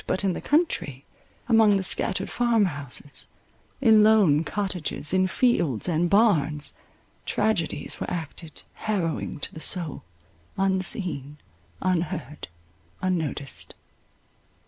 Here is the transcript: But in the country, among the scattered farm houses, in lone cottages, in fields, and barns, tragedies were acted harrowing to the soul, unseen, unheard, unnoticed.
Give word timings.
But 0.07 0.23
in 0.23 0.33
the 0.33 0.41
country, 0.41 1.05
among 1.47 1.77
the 1.77 1.83
scattered 1.83 2.27
farm 2.31 2.65
houses, 2.65 3.27
in 3.81 4.01
lone 4.03 4.43
cottages, 4.43 5.13
in 5.13 5.27
fields, 5.27 5.87
and 5.87 6.09
barns, 6.09 6.73
tragedies 7.27 7.99
were 7.99 8.09
acted 8.09 8.63
harrowing 8.73 9.39
to 9.41 9.53
the 9.53 9.59
soul, 9.59 10.01
unseen, 10.57 11.37
unheard, 11.83 12.47
unnoticed. 12.99 13.75